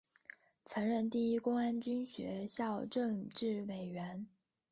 [0.65, 4.25] 曾任第一公安军学校政治委员。